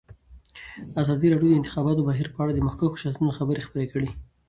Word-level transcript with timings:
ازادي 1.01 1.27
راډیو 1.33 1.51
د 1.51 1.53
د 1.57 1.59
انتخاباتو 1.59 2.05
بهیر 2.09 2.27
په 2.31 2.39
اړه 2.43 2.51
د 2.53 2.59
مخکښو 2.67 3.01
شخصیتونو 3.03 3.35
خبرې 3.37 3.65
خپرې 3.67 3.87
کړي. 3.93 4.09